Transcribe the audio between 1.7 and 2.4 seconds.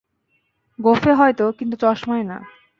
চশমায় না।